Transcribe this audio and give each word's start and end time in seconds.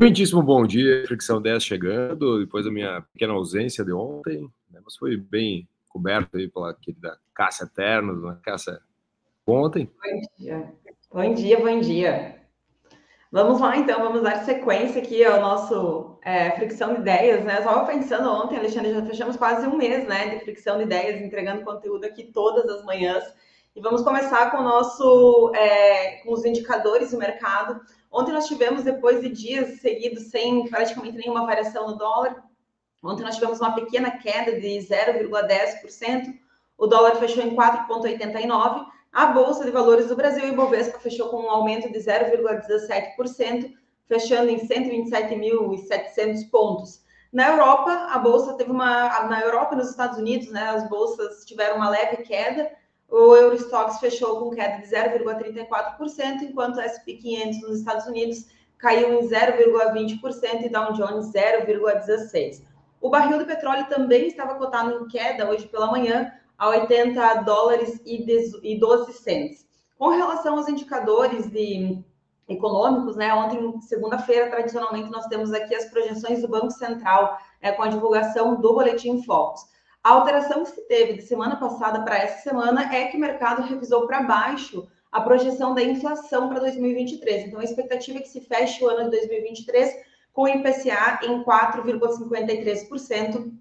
Muitíssimo 0.00 0.42
bom 0.42 0.66
dia, 0.66 1.04
Fricção 1.06 1.42
10 1.42 1.62
chegando, 1.62 2.38
depois 2.38 2.64
da 2.64 2.70
minha 2.70 3.02
pequena 3.12 3.34
ausência 3.34 3.84
de 3.84 3.92
ontem, 3.92 4.50
né, 4.70 4.80
mas 4.82 4.96
foi 4.96 5.14
bem 5.14 5.68
coberto 5.90 6.38
aí 6.38 6.48
pela 6.48 6.72
querida 6.72 7.18
Cássia 7.34 7.66
Ternos, 7.66 8.18
uma 8.18 8.36
Cássia 8.36 8.80
ontem. 9.46 9.90
Bom 10.02 10.20
dia, 10.38 10.74
bom 11.12 11.34
dia, 11.34 11.60
bom 11.60 11.80
dia. 11.80 12.36
Vamos 13.30 13.60
lá, 13.60 13.76
então, 13.76 14.00
vamos 14.00 14.22
dar 14.22 14.42
sequência 14.42 15.02
aqui 15.02 15.22
ao 15.22 15.38
nosso 15.38 16.18
é, 16.24 16.50
Fricção 16.52 16.94
de 16.94 17.00
Ideias, 17.00 17.44
né? 17.44 17.58
Estava 17.58 17.84
pensando 17.84 18.30
ontem, 18.30 18.56
Alexandre, 18.56 18.94
já 18.94 19.04
fechamos 19.04 19.36
quase 19.36 19.66
um 19.66 19.76
mês, 19.76 20.08
né, 20.08 20.30
de 20.30 20.44
Fricção 20.46 20.78
de 20.78 20.84
Ideias, 20.84 21.20
entregando 21.20 21.62
conteúdo 21.62 22.06
aqui 22.06 22.32
todas 22.32 22.64
as 22.70 22.82
manhãs. 22.86 23.24
E 23.76 23.82
vamos 23.82 24.00
começar 24.00 24.50
com 24.50 24.56
o 24.56 24.64
nosso, 24.64 25.52
é, 25.54 26.22
com 26.22 26.32
os 26.32 26.42
indicadores 26.46 27.10
do 27.10 27.18
mercado. 27.18 27.78
Ontem 28.10 28.32
nós 28.32 28.46
tivemos, 28.46 28.82
depois 28.82 29.20
de 29.20 29.28
dias 29.28 29.80
seguidos 29.80 30.24
sem 30.30 30.68
praticamente 30.68 31.16
nenhuma 31.16 31.46
variação 31.46 31.88
no 31.88 31.96
dólar, 31.96 32.42
ontem 33.02 33.22
nós 33.22 33.36
tivemos 33.36 33.60
uma 33.60 33.74
pequena 33.74 34.10
queda 34.18 34.60
de 34.60 34.68
0,10%, 34.78 36.34
o 36.76 36.86
dólar 36.86 37.16
fechou 37.16 37.42
em 37.42 37.54
4,89%, 37.54 38.86
a 39.12 39.26
Bolsa 39.26 39.64
de 39.64 39.70
Valores 39.70 40.08
do 40.08 40.16
Brasil, 40.16 40.46
e 40.46 40.52
Bovespa, 40.52 40.98
fechou 40.98 41.28
com 41.28 41.42
um 41.42 41.50
aumento 41.50 41.90
de 41.92 41.98
0,17%, 41.98 43.72
fechando 44.06 44.50
em 44.50 44.58
127.700 44.58 46.50
pontos. 46.50 47.04
Na 47.32 47.48
Europa, 47.48 48.08
a 48.10 48.18
bolsa 48.18 48.54
teve 48.54 48.72
uma. 48.72 49.28
Na 49.28 49.40
Europa 49.40 49.74
e 49.74 49.78
nos 49.78 49.90
Estados 49.90 50.18
Unidos, 50.18 50.50
né, 50.50 50.62
as 50.70 50.88
bolsas 50.88 51.44
tiveram 51.44 51.76
uma 51.76 51.88
leve 51.88 52.18
queda. 52.18 52.70
O 53.10 53.34
Eurostox 53.34 53.98
fechou 53.98 54.38
com 54.38 54.50
queda 54.50 54.78
de 54.78 54.86
0,34%, 54.86 56.42
enquanto 56.42 56.76
o 56.76 56.82
SP 56.86 57.18
500 57.20 57.62
nos 57.62 57.78
Estados 57.80 58.06
Unidos 58.06 58.46
caiu 58.78 59.20
em 59.20 59.28
0,20% 59.28 60.64
e 60.64 60.68
Dow 60.68 60.92
Jones 60.92 61.32
0,16%. 61.32 62.62
O 63.00 63.10
barril 63.10 63.38
de 63.38 63.46
petróleo 63.46 63.86
também 63.88 64.28
estava 64.28 64.54
cotado 64.54 64.92
em 64.92 65.08
queda 65.08 65.50
hoje 65.50 65.66
pela 65.66 65.90
manhã 65.90 66.32
a 66.56 66.68
80 66.68 67.42
dólares 67.42 68.00
e 68.04 68.78
12 68.78 69.12
cents. 69.14 69.66
Com 69.98 70.10
relação 70.10 70.56
aos 70.56 70.68
indicadores 70.68 71.50
de 71.50 72.04
econômicos, 72.48 73.16
né? 73.16 73.32
Ontem, 73.34 73.80
segunda-feira, 73.80 74.50
tradicionalmente, 74.50 75.10
nós 75.10 75.26
temos 75.26 75.52
aqui 75.52 75.74
as 75.74 75.86
projeções 75.86 76.42
do 76.42 76.48
Banco 76.48 76.70
Central 76.70 77.38
é, 77.60 77.72
com 77.72 77.82
a 77.82 77.88
divulgação 77.88 78.60
do 78.60 78.74
Boletim 78.74 79.22
Focus. 79.22 79.62
A 80.02 80.12
alteração 80.12 80.64
que 80.64 80.70
se 80.70 80.88
teve 80.88 81.12
de 81.14 81.22
semana 81.22 81.56
passada 81.56 82.02
para 82.02 82.16
essa 82.16 82.42
semana 82.42 82.94
é 82.94 83.06
que 83.06 83.18
o 83.18 83.20
mercado 83.20 83.62
revisou 83.62 84.06
para 84.06 84.22
baixo 84.22 84.88
a 85.12 85.20
projeção 85.20 85.74
da 85.74 85.82
inflação 85.82 86.48
para 86.48 86.60
2023. 86.60 87.46
Então, 87.46 87.60
a 87.60 87.64
expectativa 87.64 88.18
é 88.18 88.22
que 88.22 88.28
se 88.28 88.40
feche 88.40 88.82
o 88.82 88.88
ano 88.88 89.04
de 89.04 89.10
2023 89.10 89.94
com 90.32 90.42
o 90.42 90.48
IPCA 90.48 91.20
em 91.24 91.44
4,53%, 91.44 93.52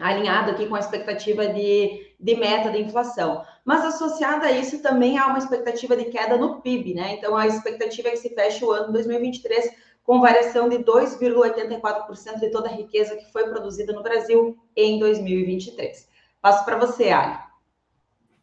alinhado 0.00 0.52
aqui 0.52 0.66
com 0.66 0.76
a 0.76 0.80
expectativa 0.80 1.48
de, 1.48 2.14
de 2.20 2.36
meta 2.36 2.70
de 2.70 2.82
inflação. 2.82 3.44
Mas 3.64 3.84
associada 3.84 4.46
a 4.46 4.52
isso 4.52 4.80
também 4.80 5.18
há 5.18 5.26
uma 5.26 5.38
expectativa 5.38 5.96
de 5.96 6.04
queda 6.04 6.36
no 6.36 6.60
PIB, 6.60 6.94
né? 6.94 7.14
Então, 7.14 7.36
a 7.36 7.48
expectativa 7.48 8.06
é 8.08 8.12
que 8.12 8.18
se 8.18 8.32
feche 8.34 8.64
o 8.64 8.70
ano 8.70 8.86
de 8.86 8.92
2023 8.92 9.89
com 10.10 10.20
variação 10.20 10.68
de 10.68 10.78
2,84% 10.78 12.40
de 12.40 12.50
toda 12.50 12.68
a 12.68 12.72
riqueza 12.72 13.14
que 13.14 13.30
foi 13.30 13.48
produzida 13.48 13.92
no 13.92 14.02
Brasil 14.02 14.58
em 14.74 14.98
2023. 14.98 16.08
Passo 16.42 16.64
para 16.64 16.76
você, 16.76 17.10
Ali. 17.10 17.38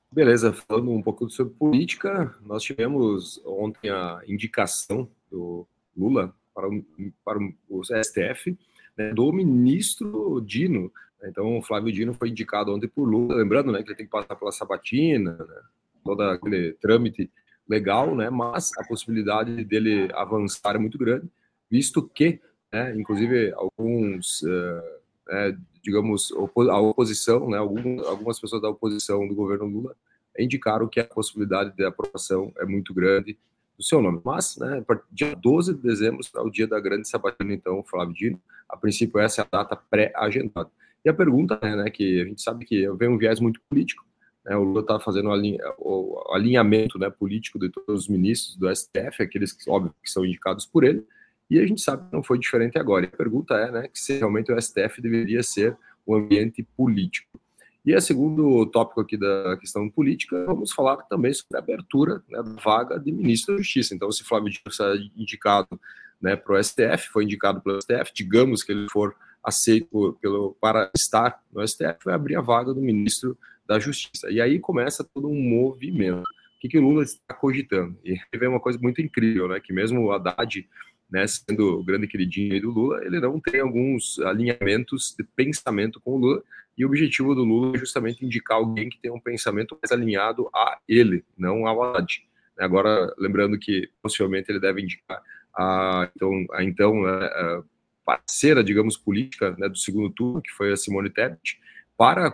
Beleza, 0.09 0.53
falando 0.53 0.91
um 0.91 1.01
pouco 1.01 1.29
sobre 1.29 1.53
política, 1.55 2.33
nós 2.41 2.63
tivemos 2.63 3.41
ontem 3.45 3.89
a 3.89 4.21
indicação 4.25 5.09
do 5.29 5.67
Lula 5.93 6.33
para 6.55 6.69
o, 6.69 6.85
para 7.25 7.37
o 7.37 7.81
STF 7.83 8.57
né, 8.97 9.13
do 9.13 9.29
ministro 9.33 10.39
Dino. 10.39 10.89
Então, 11.21 11.57
o 11.57 11.61
Flávio 11.61 11.91
Dino 11.91 12.13
foi 12.13 12.29
indicado 12.29 12.73
ontem 12.73 12.87
por 12.87 13.03
Lula, 13.03 13.35
lembrando 13.35 13.73
né, 13.73 13.83
que 13.83 13.89
ele 13.89 13.97
tem 13.97 14.05
que 14.05 14.11
passar 14.13 14.37
pela 14.37 14.53
sabatina, 14.53 15.33
né, 15.33 15.61
todo 16.01 16.21
aquele 16.21 16.71
trâmite 16.75 17.29
legal, 17.67 18.15
né, 18.15 18.29
mas 18.29 18.71
a 18.77 18.85
possibilidade 18.85 19.65
dele 19.65 20.09
avançar 20.13 20.77
é 20.77 20.79
muito 20.79 20.97
grande 20.97 21.29
visto 21.69 22.07
que, 22.07 22.39
né, 22.71 22.95
inclusive, 22.95 23.53
alguns, 23.53 24.41
uh, 24.43 25.57
digamos, 25.81 26.31
a 26.31 26.79
oposição, 26.79 27.49
né, 27.49 27.57
algumas 27.57 28.39
pessoas 28.39 28.61
da 28.61 28.69
oposição 28.69 29.27
do 29.27 29.35
governo 29.35 29.65
Lula 29.65 29.95
indicaram 30.37 30.87
que 30.87 30.99
a 30.99 31.05
possibilidade 31.05 31.75
de 31.75 31.83
aprovação 31.83 32.51
é 32.59 32.65
muito 32.65 32.93
grande 32.93 33.37
do 33.77 33.83
seu 33.83 34.01
nome. 34.01 34.21
Mas, 34.23 34.57
né, 34.57 34.83
dia 35.11 35.35
12 35.35 35.73
de 35.73 35.81
dezembro 35.81 36.23
será 36.23 36.43
o 36.43 36.49
dia 36.49 36.67
da 36.67 36.79
grande 36.79 37.07
sabatina, 37.07 37.53
então, 37.53 37.83
Flávio 37.83 38.13
Dino. 38.13 38.41
A 38.67 38.75
princípio, 38.75 39.19
essa 39.19 39.41
é 39.41 39.45
a 39.45 39.47
data 39.59 39.75
pré-agendada. 39.75 40.69
E 41.05 41.09
a 41.09 41.13
pergunta 41.13 41.57
é, 41.61 41.75
né, 41.75 41.89
que 41.89 42.21
a 42.21 42.25
gente 42.25 42.41
sabe 42.41 42.65
que 42.65 42.89
vem 42.91 43.07
um 43.07 43.17
viés 43.17 43.39
muito 43.39 43.61
político, 43.69 44.05
né, 44.43 44.55
o 44.57 44.63
Lula 44.63 44.81
está 44.81 44.99
fazendo 44.99 45.29
o 45.77 46.33
alinhamento 46.33 46.97
né, 46.99 47.09
político 47.09 47.59
de 47.59 47.69
todos 47.69 48.03
os 48.03 48.07
ministros 48.07 48.55
do 48.57 48.73
STF, 48.73 49.21
aqueles 49.21 49.53
que, 49.53 49.69
óbvio, 49.69 49.93
que 50.03 50.09
são 50.09 50.25
indicados 50.25 50.65
por 50.65 50.83
ele, 50.83 51.05
e 51.49 51.59
a 51.59 51.65
gente 51.65 51.81
sabe 51.81 52.07
que 52.07 52.15
não 52.15 52.23
foi 52.23 52.37
diferente 52.37 52.77
agora. 52.77 53.05
E 53.05 53.09
a 53.11 53.17
pergunta 53.17 53.55
é, 53.55 53.71
né, 53.71 53.87
que 53.87 53.99
se 53.99 54.17
realmente 54.17 54.51
o 54.51 54.61
STF 54.61 55.01
deveria 55.01 55.41
ser 55.43 55.77
um 56.05 56.15
ambiente 56.15 56.63
político. 56.75 57.39
E 57.85 57.95
a 57.95 58.01
segundo 58.01 58.65
tópico 58.65 58.99
aqui 58.99 59.15
da 59.15 59.55
questão 59.57 59.89
política, 59.89 60.45
vamos 60.45 60.73
falar 60.73 60.97
também 61.03 61.33
sobre 61.33 61.55
a 61.55 61.59
abertura 61.59 62.21
né, 62.27 62.43
da 62.43 62.61
vaga 62.61 62.99
de 62.99 63.13
ministro 63.13 63.55
da 63.55 63.61
Justiça. 63.61 63.95
Então, 63.95 64.11
se 64.11 64.25
Flávio 64.25 64.49
Dino 64.49 64.63
está 64.67 64.93
indicado 65.15 65.79
né, 66.21 66.35
para 66.35 66.53
o 66.53 66.61
STF, 66.61 67.07
foi 67.13 67.23
indicado 67.23 67.61
pelo 67.61 67.81
STF, 67.81 68.11
digamos 68.13 68.61
que 68.61 68.73
ele 68.73 68.87
for 68.91 69.15
aceito 69.41 70.17
pelo, 70.21 70.57
para 70.59 70.91
estar 70.93 71.41
no 71.53 71.65
STF, 71.65 72.03
vai 72.03 72.15
abrir 72.15 72.35
a 72.35 72.41
vaga 72.41 72.73
do 72.73 72.81
ministro 72.81 73.37
da 73.65 73.79
Justiça. 73.79 74.29
E 74.29 74.41
aí 74.41 74.59
começa 74.59 75.01
todo 75.01 75.29
um 75.29 75.41
movimento. 75.41 76.23
O 76.23 76.59
que, 76.59 76.67
que 76.67 76.77
o 76.77 76.81
Lula 76.81 77.03
está 77.03 77.33
cogitando? 77.35 77.97
E 78.03 78.19
vem 78.37 78.49
uma 78.49 78.59
coisa 78.59 78.77
muito 78.81 79.01
incrível, 79.01 79.47
né, 79.47 79.61
que 79.61 79.71
mesmo 79.71 80.01
o 80.01 80.11
Haddad 80.11 80.67
né, 81.09 81.25
sendo 81.27 81.79
o 81.79 81.83
grande 81.83 82.07
queridinho 82.07 82.61
do 82.61 82.71
Lula, 82.71 83.03
ele 83.05 83.19
não 83.19 83.39
tem 83.39 83.61
alguns 83.61 84.19
alinhamentos 84.19 85.15
de 85.17 85.23
pensamento 85.23 85.99
com 86.01 86.15
o 86.15 86.17
Lula, 86.17 86.43
e 86.77 86.85
o 86.85 86.87
objetivo 86.87 87.33
do 87.33 87.43
Lula 87.43 87.75
é 87.75 87.79
justamente 87.79 88.23
indicar 88.23 88.57
alguém 88.57 88.89
que 88.89 88.99
tem 88.99 89.11
um 89.11 89.19
pensamento 89.19 89.77
mais 89.81 89.91
alinhado 89.91 90.47
a 90.53 90.77
ele, 90.87 91.23
não 91.37 91.65
ao 91.65 91.81
Haddad. 91.81 92.21
Agora, 92.59 93.13
lembrando 93.17 93.57
que 93.57 93.89
possivelmente 94.01 94.51
ele 94.51 94.59
deve 94.59 94.81
indicar 94.81 95.21
a 95.55 96.09
então, 96.15 96.45
a, 96.51 96.63
então 96.63 97.01
né, 97.01 97.25
a 97.25 97.63
parceira, 98.05 98.63
digamos, 98.63 98.95
política 98.95 99.55
né, 99.57 99.67
do 99.67 99.77
segundo 99.77 100.09
turno, 100.11 100.41
que 100.41 100.51
foi 100.51 100.71
a 100.71 100.77
Simone 100.77 101.09
Tebet, 101.09 101.59
para 101.97 102.31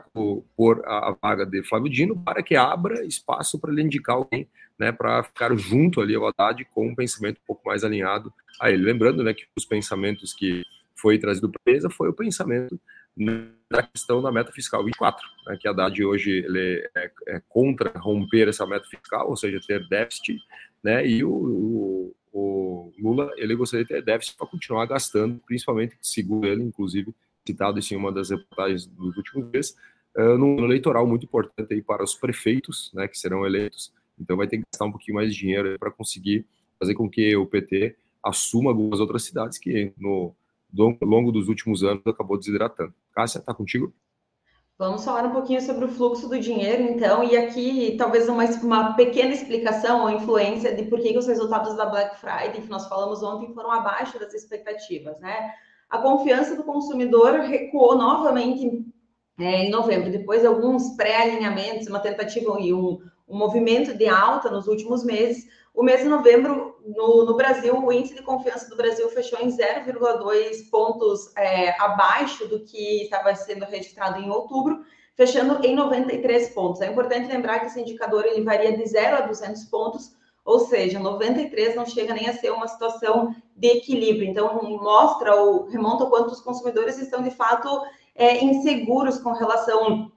pôr 0.55 0.83
a 0.85 1.15
vaga 1.21 1.45
de 1.45 1.63
Flávio 1.63 1.89
Dino, 1.89 2.21
para 2.21 2.43
que 2.43 2.55
abra 2.55 3.05
espaço 3.05 3.57
para 3.57 3.71
ele 3.71 3.83
indicar 3.83 4.17
alguém 4.17 4.47
né, 4.77 4.91
para 4.91 5.23
ficar 5.23 5.55
junto 5.55 6.01
ali 6.01 6.15
ao 6.15 6.27
Haddad 6.27 6.65
com 6.73 6.87
um 6.87 6.95
pensamento 6.95 7.37
um 7.37 7.45
pouco 7.47 7.61
mais 7.65 7.83
alinhado 7.83 8.33
a 8.59 8.69
ele. 8.69 8.83
Lembrando 8.83 9.23
né, 9.23 9.33
que 9.33 9.45
os 9.55 9.65
pensamentos 9.65 10.33
que 10.33 10.63
foi 10.95 11.17
trazido 11.17 11.49
para 11.49 11.61
a 11.65 11.71
mesa 11.71 11.89
foi 11.89 12.09
o 12.09 12.13
pensamento 12.13 12.79
da 13.69 13.83
questão 13.83 14.21
da 14.21 14.31
meta 14.31 14.51
fiscal 14.51 14.83
24, 14.83 15.25
né, 15.47 15.57
que 15.59 15.67
a 15.67 15.71
Haddad 15.71 16.03
hoje 16.03 16.31
ele 16.31 16.89
é, 16.95 17.11
é, 17.27 17.41
contra 17.47 17.91
romper 17.97 18.47
essa 18.47 18.65
meta 18.65 18.85
fiscal, 18.87 19.29
ou 19.29 19.37
seja, 19.37 19.59
ter 19.65 19.87
déficit, 19.87 20.39
né, 20.83 21.05
e 21.05 21.23
o, 21.23 21.31
o, 21.31 22.15
o 22.33 22.93
Lula 22.99 23.31
ele 23.37 23.55
gostaria 23.55 23.85
de 23.85 23.93
ter 23.93 24.01
déficit 24.01 24.35
para 24.35 24.47
continuar 24.47 24.85
gastando, 24.87 25.39
principalmente, 25.45 25.95
segundo 26.01 26.47
ele, 26.47 26.63
inclusive, 26.63 27.13
citado 27.47 27.79
em 27.79 27.95
uma 27.95 28.11
das 28.11 28.29
reportagens 28.29 28.85
dos 28.85 29.17
últimos 29.17 29.51
dias, 29.51 29.75
uh, 30.17 30.37
num 30.37 30.63
eleitoral 30.63 31.05
muito 31.05 31.25
importante 31.25 31.73
aí 31.73 31.81
para 31.81 32.03
os 32.03 32.15
prefeitos, 32.15 32.91
né, 32.93 33.07
que 33.07 33.17
serão 33.17 33.45
eleitos, 33.45 33.93
então 34.19 34.37
vai 34.37 34.47
ter 34.47 34.57
que 34.57 34.63
gastar 34.71 34.85
um 34.85 34.91
pouquinho 34.91 35.15
mais 35.15 35.33
de 35.33 35.39
dinheiro 35.39 35.77
para 35.79 35.91
conseguir 35.91 36.45
fazer 36.79 36.95
com 36.95 37.09
que 37.09 37.35
o 37.35 37.45
PT 37.45 37.95
assuma 38.23 38.71
algumas 38.71 38.99
outras 38.99 39.23
cidades 39.23 39.57
que 39.57 39.93
no 39.97 40.35
longo 40.73 41.31
dos 41.31 41.49
últimos 41.49 41.83
anos 41.83 42.01
acabou 42.07 42.37
desidratando. 42.37 42.93
Cássia, 43.13 43.39
está 43.39 43.53
contigo? 43.53 43.93
Vamos 44.77 45.05
falar 45.05 45.25
um 45.25 45.31
pouquinho 45.31 45.61
sobre 45.61 45.85
o 45.85 45.87
fluxo 45.87 46.27
do 46.27 46.39
dinheiro, 46.39 46.81
então, 46.81 47.23
e 47.23 47.37
aqui 47.37 47.95
talvez 47.95 48.27
uma, 48.27 48.43
uma 48.43 48.93
pequena 48.95 49.31
explicação 49.31 50.01
ou 50.01 50.09
influência 50.09 50.75
de 50.75 50.83
por 50.83 50.99
que 50.99 51.15
os 51.15 51.27
resultados 51.27 51.75
da 51.77 51.85
Black 51.85 52.19
Friday, 52.19 52.61
que 52.61 52.69
nós 52.69 52.87
falamos 52.87 53.21
ontem, 53.21 53.53
foram 53.53 53.71
abaixo 53.71 54.17
das 54.19 54.33
expectativas, 54.33 55.19
né? 55.19 55.53
A 55.89 55.97
confiança 55.97 56.55
do 56.55 56.63
consumidor 56.63 57.39
recuou 57.41 57.95
novamente 57.95 58.85
é, 59.39 59.65
em 59.65 59.71
novembro, 59.71 60.11
depois 60.11 60.41
de 60.41 60.47
alguns 60.47 60.95
pré-alinhamentos, 60.95 61.87
uma 61.87 61.99
tentativa 61.99 62.59
e 62.59 62.73
um, 62.73 62.99
um 63.27 63.37
movimento 63.37 63.95
de 63.97 64.07
alta 64.07 64.49
nos 64.49 64.67
últimos 64.67 65.03
meses. 65.03 65.47
O 65.73 65.81
mês 65.81 66.01
de 66.01 66.07
novembro, 66.07 66.77
no, 66.85 67.25
no 67.25 67.35
Brasil, 67.35 67.75
o 67.75 67.91
índice 67.91 68.13
de 68.13 68.21
confiança 68.21 68.69
do 68.69 68.75
Brasil 68.75 69.09
fechou 69.09 69.39
em 69.39 69.47
0,2 69.47 70.69
pontos 70.69 71.35
é, 71.35 71.69
abaixo 71.81 72.47
do 72.47 72.59
que 72.59 73.03
estava 73.03 73.33
sendo 73.33 73.65
registrado 73.65 74.19
em 74.19 74.29
outubro, 74.29 74.85
fechando 75.15 75.65
em 75.65 75.75
93 75.75 76.49
pontos. 76.49 76.81
É 76.81 76.87
importante 76.87 77.27
lembrar 77.27 77.59
que 77.59 77.67
esse 77.67 77.81
indicador 77.81 78.23
ele 78.25 78.43
varia 78.43 78.77
de 78.77 78.85
0 78.85 79.17
a 79.17 79.21
200 79.21 79.65
pontos, 79.65 80.15
ou 80.45 80.59
seja, 80.59 80.99
93 80.99 81.75
não 81.75 81.85
chega 81.85 82.13
nem 82.13 82.27
a 82.27 82.33
ser 82.33 82.51
uma 82.51 82.67
situação 82.67 83.33
de 83.55 83.67
equilíbrio. 83.67 84.27
Então, 84.29 84.61
mostra 84.81 85.35
ou 85.35 85.67
remonta 85.69 86.03
o 86.03 86.09
quanto 86.09 86.31
os 86.31 86.41
consumidores 86.41 86.97
estão, 86.97 87.21
de 87.21 87.31
fato, 87.31 87.81
é, 88.15 88.43
inseguros 88.43 89.19
com 89.19 89.31
relação 89.31 90.11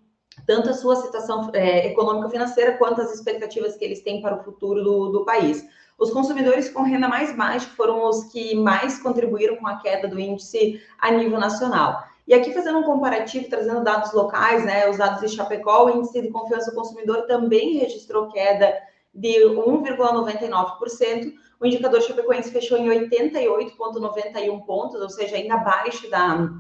tanto 0.47 0.71
à 0.71 0.75
sua 0.75 0.97
situação 0.97 1.51
é, 1.55 1.95
financeira 2.31 2.77
quanto 2.77 3.01
às 3.01 3.15
expectativas 3.15 3.77
que 3.77 3.85
eles 3.85 4.03
têm 4.03 4.21
para 4.21 4.37
o 4.37 4.45
futuro 4.45 4.83
do, 4.83 5.09
do 5.11 5.25
país. 5.25 5.65
Os 5.99 6.11
consumidores 6.11 6.69
com 6.69 6.83
renda 6.83 7.09
mais 7.09 7.35
baixa 7.35 7.69
foram 7.71 8.07
os 8.07 8.25
que 8.25 8.55
mais 8.55 8.99
contribuíram 8.99 9.57
com 9.57 9.67
a 9.67 9.77
queda 9.77 10.07
do 10.07 10.21
índice 10.21 10.81
a 10.99 11.11
nível 11.11 11.39
nacional. 11.39 12.05
E 12.29 12.35
aqui 12.35 12.53
fazendo 12.53 12.81
um 12.81 12.83
comparativo, 12.83 13.49
trazendo 13.49 13.83
dados 13.83 14.13
locais, 14.13 14.65
né, 14.65 14.91
os 14.91 14.99
dados 14.99 15.21
de 15.21 15.35
Chapecó, 15.35 15.87
o 15.87 15.91
índice 15.91 16.21
de 16.21 16.29
confiança 16.29 16.71
do 16.71 16.77
consumidor 16.77 17.23
também 17.23 17.79
registrou 17.79 18.29
queda 18.29 18.77
de 19.17 19.45
1,99%. 19.45 21.33
O 21.59 21.67
indicador 21.67 22.03
chapecoense 22.03 22.51
fechou 22.51 22.77
em 22.77 22.89
88,91 22.89 24.65
pontos, 24.67 25.01
ou 25.01 25.09
seja, 25.09 25.37
ainda 25.37 25.55
abaixo 25.55 26.09
da, 26.11 26.51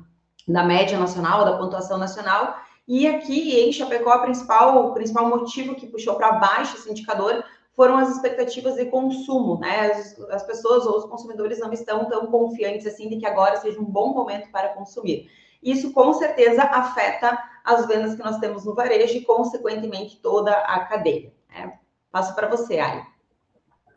da 0.48 0.64
média 0.64 0.98
nacional, 0.98 1.44
da 1.44 1.58
pontuação 1.58 1.98
nacional. 1.98 2.56
E 2.88 3.06
aqui 3.06 3.60
em 3.60 3.72
Chapecó, 3.72 4.10
a 4.10 4.20
principal, 4.20 4.86
o 4.86 4.94
principal 4.94 5.28
motivo 5.28 5.74
que 5.74 5.86
puxou 5.86 6.14
para 6.14 6.32
baixo 6.32 6.76
esse 6.76 6.90
indicador 6.90 7.44
foram 7.74 7.98
as 7.98 8.08
expectativas 8.10 8.76
de 8.76 8.86
consumo, 8.86 9.58
né? 9.58 9.90
As, 9.90 10.18
as, 10.30 10.42
pessoas 10.44 10.86
ou 10.86 10.96
os 10.96 11.04
consumidores 11.04 11.58
não 11.58 11.70
estão 11.72 12.06
tão 12.08 12.26
confiantes 12.28 12.86
assim 12.86 13.08
de 13.08 13.18
que 13.18 13.26
agora 13.26 13.56
seja 13.56 13.78
um 13.78 13.84
bom 13.84 14.14
momento 14.14 14.50
para 14.50 14.70
consumir. 14.70 15.30
Isso 15.62 15.92
com 15.92 16.14
certeza 16.14 16.62
afeta 16.62 17.36
as 17.62 17.86
vendas 17.86 18.14
que 18.14 18.22
nós 18.22 18.38
temos 18.38 18.64
no 18.64 18.74
varejo 18.74 19.18
e, 19.18 19.22
consequentemente, 19.22 20.18
toda 20.22 20.52
a 20.52 20.86
cadeia. 20.86 21.34
Né? 21.50 21.78
Passo 22.16 22.34
para 22.34 22.48
você, 22.48 22.78
Ari. 22.78 23.02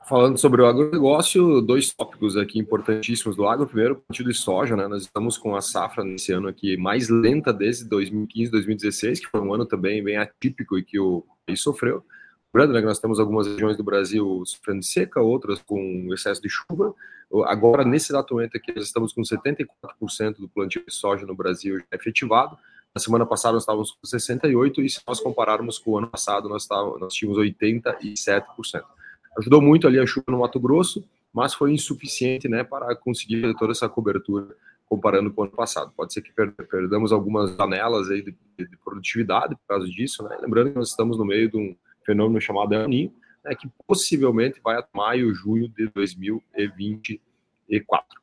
Falando 0.05 0.37
sobre 0.37 0.61
o 0.61 0.65
agronegócio, 0.65 1.61
dois 1.61 1.93
tópicos 1.93 2.35
aqui 2.35 2.59
importantíssimos 2.59 3.37
do 3.37 3.47
agro. 3.47 3.65
Primeiro, 3.65 3.93
o 3.93 3.97
plantio 3.97 4.25
de 4.25 4.33
soja, 4.33 4.75
né? 4.75 4.89
Nós 4.89 5.03
estamos 5.03 5.37
com 5.37 5.55
a 5.55 5.61
safra 5.61 6.03
nesse 6.03 6.33
ano 6.33 6.49
aqui 6.49 6.75
mais 6.75 7.07
lenta 7.07 7.53
desde 7.53 7.85
2015, 7.85 8.51
2016, 8.51 9.21
que 9.21 9.27
foi 9.27 9.39
um 9.39 9.53
ano 9.53 9.65
também 9.65 10.03
bem 10.03 10.17
atípico 10.17 10.77
e 10.77 10.83
que 10.83 10.99
o 10.99 11.23
país 11.47 11.61
sofreu. 11.61 12.03
Lembrando 12.53 12.73
né, 12.73 12.81
que 12.81 12.87
nós 12.87 12.99
temos 12.99 13.21
algumas 13.21 13.47
regiões 13.47 13.77
do 13.77 13.85
Brasil 13.85 14.43
sofrendo 14.45 14.83
seca, 14.83 15.21
outras 15.21 15.61
com 15.61 16.09
excesso 16.13 16.41
de 16.41 16.49
chuva. 16.49 16.93
Agora, 17.45 17.85
nesse 17.85 18.11
exato 18.11 18.33
momento 18.33 18.57
aqui, 18.57 18.73
nós 18.75 18.83
estamos 18.83 19.13
com 19.13 19.21
74% 19.21 20.39
do 20.39 20.49
plantio 20.49 20.83
de 20.85 20.93
soja 20.93 21.25
no 21.25 21.35
Brasil 21.35 21.81
efetivado. 21.89 22.57
Na 22.95 23.01
semana 23.01 23.25
passada 23.25 23.53
nós 23.53 23.63
estávamos 23.63 23.91
com 23.91 24.05
68% 24.05 24.79
e 24.79 24.89
se 24.89 25.01
nós 25.07 25.19
compararmos 25.19 25.77
com 25.77 25.91
o 25.91 25.97
ano 25.97 26.07
passado, 26.07 26.49
nós, 26.49 26.67
nós 26.99 27.13
tínhamos 27.13 27.39
87%. 27.39 28.83
Ajudou 29.37 29.61
muito 29.61 29.87
ali 29.87 29.99
a 29.99 30.05
chuva 30.05 30.25
no 30.29 30.39
Mato 30.39 30.59
Grosso, 30.59 31.03
mas 31.31 31.53
foi 31.53 31.71
insuficiente 31.71 32.49
né, 32.49 32.63
para 32.63 32.95
conseguir 32.95 33.41
fazer 33.41 33.55
toda 33.55 33.71
essa 33.71 33.87
cobertura 33.87 34.55
comparando 34.89 35.31
com 35.31 35.41
o 35.41 35.43
ano 35.45 35.53
passado. 35.53 35.93
Pode 35.95 36.11
ser 36.11 36.23
que 36.23 36.33
perdamos 36.33 37.11
algumas 37.11 37.55
janelas 37.55 38.09
aí 38.09 38.23
de, 38.23 38.35
de 38.57 38.77
produtividade 38.83 39.55
por 39.55 39.67
causa 39.67 39.87
disso, 39.87 40.23
né? 40.23 40.35
Lembrando 40.41 40.71
que 40.71 40.77
nós 40.77 40.89
estamos 40.89 41.15
no 41.15 41.23
meio 41.23 41.47
de 41.49 41.57
um 41.57 41.75
fenômeno 42.03 42.41
chamado 42.41 42.73
El 42.73 42.87
Niño, 42.87 43.13
né, 43.45 43.53
que 43.53 43.69
possivelmente 43.87 44.59
vai 44.63 44.77
até 44.77 44.89
maio, 44.93 45.31
junho 45.33 45.69
de 45.69 45.87
2024. 45.89 48.19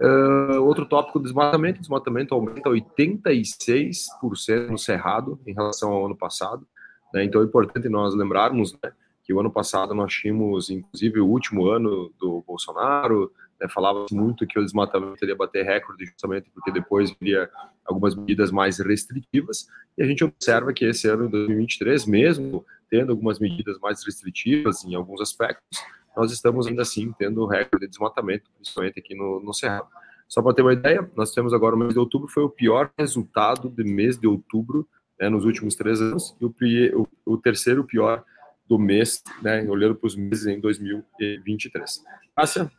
Uh, 0.00 0.62
outro 0.62 0.86
tópico, 0.86 1.20
desmatamento. 1.20 1.80
Desmatamento 1.80 2.34
aumenta 2.34 2.70
86% 2.70 4.68
no 4.70 4.78
Cerrado 4.78 5.40
em 5.46 5.52
relação 5.52 5.92
ao 5.92 6.06
ano 6.06 6.16
passado. 6.16 6.66
Né? 7.12 7.24
Então 7.24 7.40
é 7.40 7.44
importante 7.44 7.88
nós 7.88 8.14
lembrarmos 8.14 8.72
né, 8.82 8.92
que 9.24 9.32
o 9.32 9.40
ano 9.40 9.50
passado 9.50 9.94
nós 9.94 10.12
tínhamos, 10.12 10.70
inclusive, 10.70 11.20
o 11.20 11.26
último 11.26 11.66
ano 11.68 12.12
do 12.18 12.42
Bolsonaro, 12.46 13.32
né, 13.60 13.68
falava 13.68 14.06
muito 14.12 14.46
que 14.46 14.58
o 14.58 14.64
desmatamento 14.64 15.22
iria 15.22 15.36
bater 15.36 15.64
recorde 15.64 16.06
justamente 16.06 16.48
porque 16.54 16.70
depois 16.70 17.10
viria 17.20 17.50
algumas 17.84 18.14
medidas 18.14 18.50
mais 18.50 18.78
restritivas, 18.78 19.66
e 19.96 20.02
a 20.02 20.06
gente 20.06 20.22
observa 20.22 20.72
que 20.72 20.84
esse 20.84 21.08
ano, 21.08 21.28
2023, 21.28 22.06
mesmo 22.06 22.64
tendo 22.90 23.12
algumas 23.12 23.38
medidas 23.38 23.78
mais 23.80 24.04
restritivas 24.04 24.84
em 24.84 24.94
alguns 24.94 25.20
aspectos, 25.20 25.78
nós 26.18 26.32
estamos 26.32 26.66
ainda 26.66 26.82
assim 26.82 27.12
tendo 27.16 27.46
recorde 27.46 27.86
de 27.86 27.90
desmatamento, 27.90 28.50
principalmente 28.56 28.98
aqui 28.98 29.14
no, 29.14 29.38
no 29.38 29.54
Cerrado. 29.54 29.86
Só 30.26 30.42
para 30.42 30.52
ter 30.52 30.62
uma 30.62 30.72
ideia, 30.72 31.08
nós 31.16 31.32
temos 31.32 31.54
agora 31.54 31.76
o 31.76 31.78
mês 31.78 31.92
de 31.92 31.98
outubro, 32.00 32.26
foi 32.28 32.42
o 32.42 32.50
pior 32.50 32.90
resultado 32.98 33.70
de 33.70 33.84
mês 33.84 34.18
de 34.18 34.26
outubro 34.26 34.86
né, 35.18 35.28
nos 35.28 35.44
últimos 35.44 35.76
três 35.76 36.02
anos, 36.02 36.36
e 36.40 36.92
o, 36.92 37.06
o, 37.24 37.38
terceiro 37.38 37.84
pior 37.84 38.24
do 38.68 38.78
mês, 38.78 39.22
né, 39.40 39.64
olhando 39.68 39.94
para 39.94 40.08
os 40.08 40.16
meses 40.16 40.46
em 40.46 40.60
2023. 40.60 42.04
Cássia? 42.36 42.70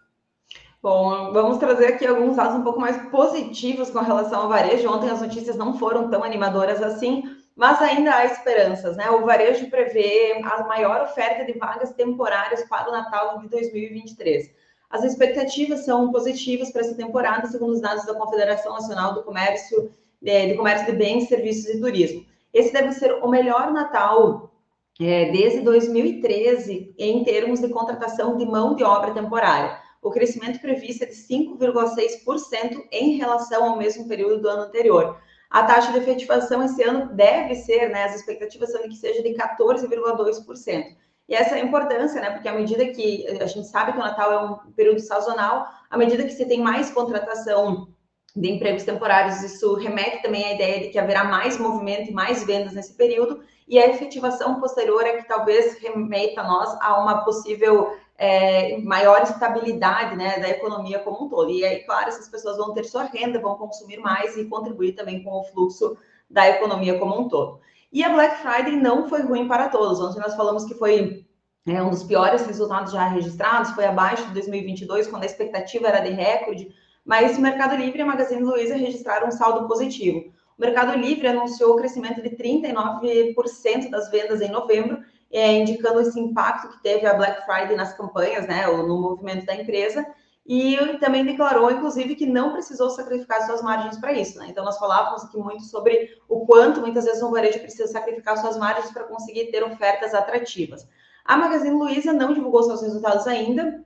Bom, 0.83 1.31
vamos 1.31 1.57
trazer 1.57 1.88
aqui 1.88 2.06
alguns 2.06 2.36
dados 2.36 2.56
um 2.56 2.63
pouco 2.63 2.80
mais 2.80 3.09
positivos 3.09 3.89
com 3.89 4.00
relação 4.00 4.41
ao 4.41 4.50
varejo. 4.50 4.89
Ontem 4.89 5.09
as 5.09 5.21
notícias 5.21 5.56
não 5.56 5.77
foram 5.77 6.09
tão 6.09 6.24
animadoras 6.24 6.81
assim, 6.81 7.24
mas 7.59 7.81
ainda 7.81 8.15
há 8.15 8.25
esperanças, 8.25 8.95
né? 8.95 9.09
O 9.11 9.25
varejo 9.25 9.69
prevê 9.69 10.39
a 10.45 10.63
maior 10.63 11.01
oferta 11.01 11.44
de 11.44 11.59
vagas 11.59 11.91
temporárias 11.91 12.63
para 12.69 12.88
o 12.88 12.91
Natal 12.94 13.38
de 13.39 13.50
2023. 13.50 14.50
As 14.89 15.03
expectativas 15.03 15.83
são 15.83 16.09
positivas 16.09 16.71
para 16.71 16.83
essa 16.83 16.95
temporada, 16.95 17.45
segundo 17.47 17.73
os 17.73 17.81
dados 17.81 18.06
da 18.06 18.13
Confederação 18.13 18.71
Nacional 18.71 19.13
do 19.13 19.23
Comércio, 19.23 19.91
é, 20.25 20.47
de, 20.47 20.56
Comércio 20.56 20.85
de 20.85 20.94
Bens, 20.94 21.27
Serviços 21.27 21.65
e 21.65 21.81
Turismo. 21.81 22.25
Esse 22.53 22.71
deve 22.71 22.94
ser 22.94 23.11
o 23.15 23.27
melhor 23.27 23.73
Natal 23.73 24.50
é, 24.97 25.29
desde 25.29 25.59
2013 25.59 26.95
em 26.97 27.25
termos 27.25 27.59
de 27.59 27.67
contratação 27.67 28.38
de 28.38 28.45
mão 28.45 28.73
de 28.73 28.85
obra 28.85 29.13
temporária. 29.13 29.77
O 30.01 30.09
crescimento 30.09 30.62
previsto 30.62 31.03
é 31.03 31.07
de 31.07 31.13
5,6% 31.13 32.85
em 32.89 33.17
relação 33.17 33.65
ao 33.65 33.77
mesmo 33.77 34.07
período 34.07 34.44
do 34.44 34.47
ano 34.47 34.62
anterior. 34.62 35.19
A 35.50 35.63
taxa 35.63 35.92
de 35.92 35.98
efetivação 35.98 36.63
esse 36.63 36.84
ano 36.84 37.13
deve 37.13 37.56
ser, 37.56 37.90
né, 37.90 38.04
as 38.04 38.16
expectativas 38.16 38.72
são 38.72 38.81
de 38.84 38.90
que 38.90 38.96
seja 38.96 39.24
de 39.24 39.34
14,2%. 39.34 40.96
E 41.28 41.36
essa 41.36 41.56
é 41.56 41.62
a 41.62 41.63
importância, 41.63 42.19
né? 42.19 42.31
Porque 42.31 42.48
à 42.48 42.54
medida 42.54 42.86
que 42.88 43.25
a 43.40 43.46
gente 43.46 43.68
sabe 43.68 43.92
que 43.92 44.00
o 44.00 44.01
Natal 44.01 44.31
é 44.31 44.40
um 44.40 44.72
período 44.74 45.00
sazonal, 45.00 45.68
à 45.90 45.96
medida 45.98 46.24
que 46.24 46.31
você 46.31 46.46
tem 46.46 46.60
mais 46.60 46.90
contratação 46.92 47.88
de 48.36 48.50
empregos 48.50 48.84
temporários, 48.84 49.44
isso 49.44 49.75
remete 49.75 50.22
também 50.24 50.46
à 50.46 50.54
ideia 50.54 50.81
de 50.81 50.90
que 50.90 51.00
haverá 51.00 51.24
mais 51.24 51.57
movimento 51.57 52.10
e 52.10 52.13
mais 52.13 52.44
vendas 52.44 52.74
nesse 52.74 52.96
período, 52.96 53.44
e 53.68 53.78
a 53.78 53.88
efetivação 53.88 54.60
posterior 54.60 55.03
é 55.03 55.18
que 55.18 55.27
talvez 55.27 55.77
remeta 55.79 56.41
a 56.41 56.48
nós 56.48 56.75
a 56.82 57.00
uma 57.00 57.24
possível 57.24 57.96
é, 58.19 58.77
maior 58.79 59.23
estabilidade 59.23 60.17
né, 60.17 60.39
da 60.39 60.49
economia 60.49 60.99
como 60.99 61.23
um 61.23 61.29
todo. 61.29 61.49
E 61.49 61.63
aí, 61.63 61.79
claro, 61.85 62.09
essas 62.09 62.27
pessoas 62.27 62.57
vão 62.57 62.73
ter 62.73 62.83
sua 62.83 63.03
renda, 63.03 63.39
vão 63.39 63.55
consumir 63.55 63.97
mais 63.97 64.35
e 64.35 64.43
contribuir 64.43 64.91
também 64.91 65.23
com 65.23 65.39
o 65.39 65.43
fluxo 65.45 65.97
da 66.29 66.49
economia 66.49 66.99
como 66.99 67.17
um 67.17 67.29
todo. 67.29 67.61
E 67.93 68.03
a 68.03 68.09
Black 68.09 68.41
Friday 68.41 68.75
não 68.75 69.07
foi 69.07 69.21
ruim 69.21 69.47
para 69.47 69.69
todos. 69.69 70.01
Ontem 70.01 70.19
nós 70.19 70.35
falamos 70.35 70.65
que 70.65 70.73
foi 70.73 71.25
é, 71.65 71.81
um 71.81 71.89
dos 71.89 72.03
piores 72.03 72.45
resultados 72.45 72.91
já 72.91 73.07
registrados, 73.07 73.71
foi 73.71 73.85
abaixo 73.85 74.27
de 74.27 74.33
2022, 74.33 75.07
quando 75.07 75.23
a 75.23 75.25
expectativa 75.25 75.88
era 75.88 76.01
de 76.01 76.09
recorde, 76.09 76.67
mas 77.05 77.38
o 77.38 77.41
Mercado 77.41 77.77
Livre 77.77 77.99
e 77.99 78.01
a 78.01 78.05
Magazine 78.05 78.43
Luiza 78.43 78.75
registraram 78.75 79.29
um 79.29 79.31
saldo 79.31 79.65
positivo. 79.65 80.33
O 80.57 80.61
Mercado 80.61 80.93
Livre 80.97 81.25
anunciou 81.25 81.71
o 81.71 81.77
crescimento 81.77 82.21
de 82.21 82.31
39% 82.31 83.89
das 83.89 84.11
vendas 84.11 84.41
em 84.41 84.51
novembro 84.51 84.99
é, 85.31 85.53
indicando 85.53 86.01
esse 86.01 86.19
impacto 86.19 86.69
que 86.69 86.81
teve 86.81 87.05
a 87.05 87.13
Black 87.13 87.45
Friday 87.45 87.75
nas 87.75 87.95
campanhas, 87.95 88.48
né, 88.48 88.67
ou 88.67 88.88
no 88.88 89.00
movimento 89.00 89.45
da 89.45 89.55
empresa, 89.55 90.05
e 90.45 90.75
também 91.00 91.24
declarou, 91.24 91.69
inclusive, 91.69 92.15
que 92.15 92.25
não 92.25 92.53
precisou 92.53 92.89
sacrificar 92.89 93.45
suas 93.45 93.62
margens 93.62 94.00
para 94.00 94.13
isso. 94.13 94.39
Né? 94.39 94.48
Então, 94.50 94.65
nós 94.65 94.79
falávamos 94.79 95.24
aqui 95.24 95.38
muito 95.38 95.63
sobre 95.65 96.09
o 96.27 96.43
quanto, 96.45 96.81
muitas 96.81 97.05
vezes, 97.05 97.21
o 97.21 97.29
varejo 97.29 97.59
precisa 97.59 97.88
sacrificar 97.88 98.36
suas 98.38 98.57
margens 98.57 98.91
para 98.91 99.03
conseguir 99.03 99.51
ter 99.51 99.63
ofertas 99.63 100.12
atrativas. 100.15 100.88
A 101.24 101.38
Magazine 101.38 101.75
Luiza 101.75 102.12
não 102.12 102.33
divulgou 102.33 102.63
seus 102.63 102.81
resultados 102.81 103.27
ainda, 103.27 103.86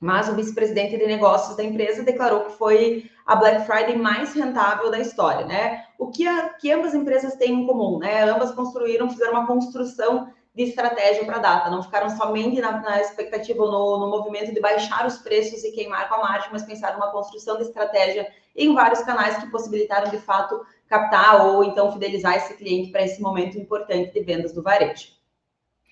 mas 0.00 0.28
o 0.28 0.34
vice-presidente 0.34 0.96
de 0.96 1.06
negócios 1.06 1.56
da 1.56 1.64
empresa 1.64 2.04
declarou 2.04 2.44
que 2.44 2.52
foi 2.52 3.10
a 3.26 3.34
Black 3.34 3.66
Friday 3.66 3.96
mais 3.96 4.32
rentável 4.34 4.92
da 4.92 5.00
história, 5.00 5.46
né? 5.46 5.84
O 5.98 6.08
que, 6.08 6.28
a, 6.28 6.50
que 6.50 6.70
ambas 6.70 6.94
empresas 6.94 7.34
têm 7.34 7.62
em 7.62 7.66
comum, 7.66 7.98
né? 7.98 8.22
Ambas 8.22 8.52
construíram, 8.52 9.10
fizeram 9.10 9.32
uma 9.32 9.46
construção 9.46 10.28
de 10.54 10.62
estratégia 10.62 11.24
para 11.24 11.36
a 11.36 11.40
data, 11.40 11.70
não 11.70 11.82
ficaram 11.82 12.08
somente 12.10 12.60
na, 12.60 12.80
na 12.80 13.00
expectativa 13.00 13.64
no, 13.64 13.98
no, 13.98 14.08
movimento 14.08 14.54
de 14.54 14.60
baixar 14.60 15.04
os 15.04 15.18
preços 15.18 15.64
e 15.64 15.72
queimar 15.72 16.08
com 16.08 16.14
a 16.14 16.22
margem, 16.22 16.48
mas 16.52 16.62
pensaram 16.62 16.98
numa 16.98 17.10
construção 17.10 17.56
de 17.56 17.64
estratégia 17.64 18.28
em 18.54 18.72
vários 18.72 19.02
canais 19.02 19.36
que 19.38 19.50
possibilitaram 19.50 20.10
de 20.10 20.18
fato 20.18 20.64
captar 20.86 21.44
ou 21.44 21.64
então 21.64 21.90
fidelizar 21.90 22.36
esse 22.36 22.54
cliente 22.54 22.92
para 22.92 23.02
esse 23.02 23.20
momento 23.20 23.58
importante 23.58 24.12
de 24.12 24.20
vendas 24.20 24.52
do 24.52 24.62
varejo. 24.62 25.08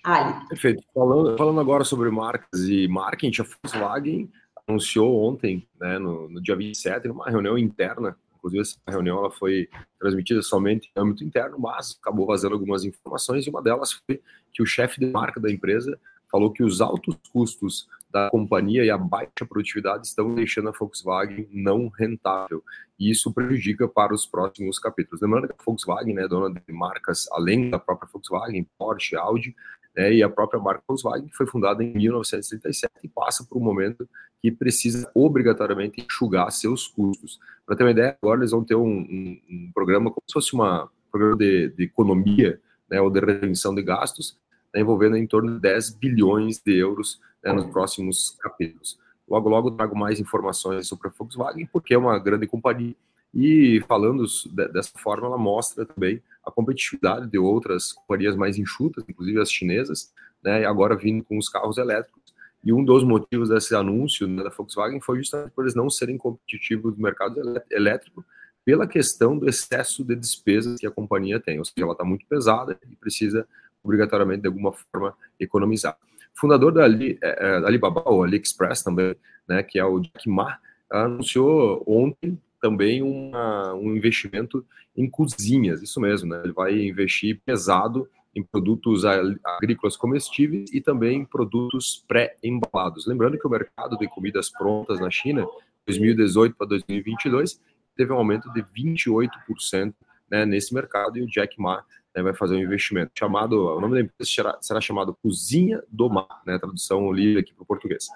Ali. 0.01 0.47
Perfeito. 0.47 0.83
Falando, 0.93 1.37
falando 1.37 1.59
agora 1.59 1.83
sobre 1.83 2.09
marcas 2.09 2.61
e 2.61 2.87
marketing, 2.87 3.41
a 3.41 3.45
Volkswagen 3.45 4.31
anunciou 4.65 5.23
ontem, 5.25 5.67
né, 5.79 5.99
no, 5.99 6.29
no 6.29 6.41
dia 6.41 6.55
27, 6.55 7.09
numa 7.09 7.29
reunião 7.29 7.57
interna, 7.57 8.17
Inclusive, 8.43 8.61
essa 8.61 8.77
reunião 8.85 9.19
ela 9.19 9.31
foi 9.31 9.69
transmitida 9.97 10.41
somente 10.41 10.91
em 10.95 10.99
âmbito 10.99 11.23
interno, 11.23 11.57
mas 11.57 11.97
acabou 12.01 12.25
vazando 12.25 12.55
algumas 12.55 12.83
informações 12.83 13.47
e 13.47 13.49
uma 13.49 13.61
delas 13.61 13.93
foi 13.93 14.21
que 14.51 14.61
o 14.61 14.65
chefe 14.65 14.99
de 14.99 15.05
marca 15.05 15.39
da 15.39 15.49
empresa 15.49 15.97
falou 16.29 16.51
que 16.51 16.63
os 16.63 16.81
altos 16.81 17.15
custos 17.31 17.87
da 18.11 18.29
companhia 18.29 18.83
e 18.83 18.89
a 18.89 18.97
baixa 18.97 19.45
produtividade 19.47 20.07
estão 20.07 20.35
deixando 20.35 20.69
a 20.69 20.71
Volkswagen 20.71 21.47
não 21.51 21.87
rentável. 21.87 22.63
E 22.99 23.09
isso 23.09 23.33
prejudica 23.33 23.87
para 23.87 24.13
os 24.13 24.25
próximos 24.25 24.77
capítulos. 24.77 25.21
Lembrando 25.21 25.47
que 25.47 25.53
a 25.53 25.63
Volkswagen 25.63 26.19
é 26.19 26.27
dona 26.27 26.49
de 26.53 26.73
marcas 26.73 27.27
além 27.31 27.69
da 27.69 27.79
própria 27.79 28.09
Volkswagen, 28.11 28.67
Porsche, 28.77 29.15
Audi, 29.15 29.55
né, 29.95 30.13
e 30.13 30.23
a 30.23 30.29
própria 30.29 30.59
marca 30.59 30.83
Volkswagen, 30.87 31.27
que 31.27 31.35
foi 31.35 31.45
fundada 31.45 31.83
em 31.83 31.93
1937 31.93 32.91
e 33.03 33.07
passa 33.07 33.43
por 33.43 33.57
um 33.57 33.61
momento 33.61 34.07
que 34.41 34.51
precisa 34.51 35.09
obrigatoriamente 35.13 36.01
enxugar 36.01 36.51
seus 36.51 36.87
custos. 36.87 37.39
Para 37.65 37.75
ter 37.75 37.83
uma 37.83 37.91
ideia, 37.91 38.17
agora 38.21 38.39
eles 38.39 38.51
vão 38.51 38.63
ter 38.63 38.75
um, 38.75 38.87
um, 38.87 39.41
um 39.49 39.71
programa 39.73 40.11
como 40.11 40.23
se 40.27 40.33
fosse 40.33 40.55
um 40.55 40.87
programa 41.11 41.37
de, 41.37 41.69
de 41.69 41.83
economia 41.83 42.59
né, 42.89 42.99
ou 42.99 43.09
de 43.09 43.19
retenção 43.19 43.73
de 43.73 43.81
gastos, 43.81 44.37
né, 44.73 44.81
envolvendo 44.81 45.15
em 45.15 45.27
torno 45.27 45.53
de 45.53 45.59
10 45.59 45.91
bilhões 45.91 46.59
de 46.59 46.75
euros 46.75 47.21
né, 47.43 47.53
nos 47.53 47.65
próximos 47.67 48.37
capítulos. 48.41 48.99
Logo, 49.29 49.47
logo 49.47 49.71
trago 49.71 49.95
mais 49.95 50.19
informações 50.19 50.87
sobre 50.87 51.07
a 51.07 51.11
Volkswagen, 51.17 51.67
porque 51.71 51.93
é 51.93 51.97
uma 51.97 52.19
grande 52.19 52.47
companhia 52.47 52.95
e 53.33 53.81
falando 53.87 54.23
dessa 54.71 54.91
forma, 54.99 55.25
ela 55.25 55.37
mostra 55.37 55.85
também 55.85 56.21
a 56.45 56.51
competitividade 56.51 57.29
de 57.29 57.37
outras 57.37 57.93
companhias 57.93 58.35
mais 58.35 58.57
enxutas, 58.57 59.03
inclusive 59.07 59.39
as 59.39 59.51
chinesas, 59.51 60.13
né, 60.43 60.65
agora 60.65 60.95
vindo 60.95 61.23
com 61.23 61.37
os 61.37 61.47
carros 61.47 61.77
elétricos. 61.77 62.21
E 62.63 62.71
um 62.71 62.83
dos 62.83 63.03
motivos 63.03 63.49
desse 63.49 63.75
anúncio 63.75 64.27
né, 64.27 64.43
da 64.43 64.49
Volkswagen 64.49 65.01
foi 65.01 65.17
justamente 65.17 65.51
por 65.51 65.63
eles 65.63 65.75
não 65.75 65.89
serem 65.89 66.17
competitivos 66.17 66.95
no 66.95 67.03
mercado 67.03 67.39
elétrico, 67.69 68.25
pela 68.65 68.87
questão 68.87 69.37
do 69.37 69.49
excesso 69.49 70.03
de 70.03 70.15
despesas 70.15 70.79
que 70.79 70.87
a 70.87 70.91
companhia 70.91 71.39
tem, 71.39 71.59
ou 71.59 71.65
seja, 71.65 71.83
ela 71.83 71.91
está 71.91 72.05
muito 72.05 72.25
pesada 72.25 72.77
e 72.89 72.95
precisa 72.95 73.45
obrigatoriamente 73.83 74.41
de 74.41 74.47
alguma 74.47 74.71
forma 74.71 75.13
economizar 75.37 75.97
fundador 76.33 76.73
da, 76.73 76.83
Ali, 76.83 77.17
é, 77.21 77.47
é, 77.47 77.55
Alibaba, 77.57 78.03
ou 78.05 78.23
AliExpress 78.23 78.83
também, 78.83 79.15
né, 79.47 79.63
que 79.63 79.79
é 79.79 79.85
o 79.85 79.99
Jack 79.99 80.27
Ma, 80.29 80.57
anunciou 80.89 81.83
ontem 81.87 82.39
também 82.63 83.03
uma, 83.03 83.73
um 83.73 83.93
investimento 83.93 84.65
em 84.95 85.09
cozinhas, 85.09 85.81
isso 85.81 85.99
mesmo, 85.99 86.29
né? 86.29 86.43
Ele 86.45 86.53
vai 86.53 86.73
investir 86.79 87.41
pesado 87.45 88.07
em 88.33 88.41
produtos 88.41 89.03
agrícolas 89.03 89.97
comestíveis 89.97 90.71
e 90.73 90.79
também 90.79 91.19
em 91.19 91.25
produtos 91.25 92.05
pré-embalados. 92.07 93.05
Lembrando 93.05 93.37
que 93.37 93.45
o 93.45 93.49
mercado 93.49 93.97
de 93.97 94.07
comidas 94.07 94.49
prontas 94.49 94.97
na 94.97 95.11
China, 95.11 95.45
2018 95.85 96.55
para 96.55 96.67
2022, 96.67 97.59
teve 97.97 98.13
um 98.13 98.15
aumento 98.15 98.49
de 98.53 98.63
28% 98.63 99.93
né, 100.31 100.45
nesse 100.45 100.73
mercado 100.73 101.17
e 101.17 101.21
o 101.21 101.27
Jack 101.27 101.59
Ma 101.59 101.83
né, 102.15 102.21
vai 102.21 102.33
fazer 102.33 102.55
um 102.55 102.59
investimento 102.59 103.11
chamado, 103.17 103.53
o 103.53 103.81
nome 103.81 103.95
da 103.95 104.01
empresa 104.01 104.31
será, 104.31 104.57
será 104.61 104.79
chamado 104.79 105.17
Cozinha 105.21 105.81
do 105.89 106.09
Mar, 106.09 106.41
né, 106.45 106.57
tradução 106.59 107.11
livre 107.11 107.39
aqui 107.39 107.53
para 107.53 107.63
o 107.63 107.65
português. 107.65 108.07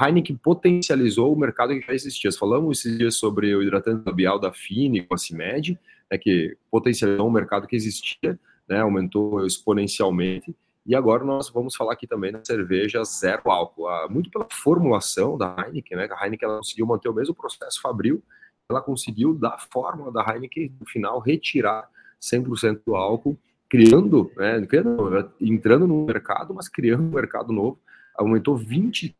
Heineken 0.00 0.36
potencializou 0.36 1.32
o 1.32 1.38
mercado 1.38 1.74
que 1.74 1.86
já 1.86 1.92
existia. 1.92 2.32
Falamos 2.32 2.78
esses 2.78 2.96
dias 2.96 3.16
sobre 3.16 3.54
o 3.54 3.62
hidratante 3.62 4.02
labial 4.06 4.38
da 4.38 4.52
Fini 4.52 5.02
com 5.02 5.14
a 5.14 5.18
CIMED, 5.18 5.78
né, 6.10 6.18
que 6.18 6.56
potencializou 6.70 7.28
um 7.28 7.32
mercado 7.32 7.66
que 7.66 7.76
existia, 7.76 8.38
né, 8.68 8.80
aumentou 8.80 9.44
exponencialmente, 9.44 10.56
e 10.84 10.96
agora 10.96 11.22
nós 11.22 11.48
vamos 11.48 11.76
falar 11.76 11.92
aqui 11.92 12.08
também 12.08 12.32
da 12.32 12.44
cerveja 12.44 13.04
zero 13.04 13.50
álcool, 13.50 13.86
ah, 13.86 14.08
muito 14.10 14.30
pela 14.30 14.48
formulação 14.50 15.38
da 15.38 15.54
Heineken, 15.58 15.96
né, 15.96 16.08
a 16.10 16.24
Heineken 16.24 16.48
ela 16.48 16.58
conseguiu 16.58 16.86
manter 16.86 17.08
o 17.08 17.14
mesmo 17.14 17.34
processo 17.34 17.80
fabril, 17.80 18.22
ela 18.68 18.80
conseguiu, 18.80 19.34
da 19.34 19.58
fórmula 19.58 20.10
da 20.10 20.22
Heineken, 20.22 20.74
no 20.80 20.86
final, 20.86 21.20
retirar 21.20 21.88
100% 22.22 22.82
do 22.86 22.94
álcool, 22.94 23.36
criando, 23.68 24.30
né, 24.36 24.64
criando, 24.66 25.32
entrando 25.40 25.86
no 25.86 26.04
mercado, 26.04 26.54
mas 26.54 26.68
criando 26.68 27.02
um 27.02 27.10
mercado 27.10 27.52
novo. 27.52 27.80
Aumentou 28.14 28.56
24% 28.56 29.14